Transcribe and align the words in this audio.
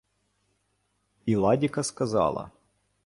Іладіка 1.33 1.83
сказала: 1.83 2.51